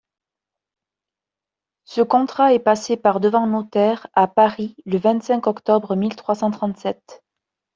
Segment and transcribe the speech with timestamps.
[1.83, 7.21] Ce contrat est passé par-devant notaire à Paris le vingt-cinq octobre mille trois cent trente-sept.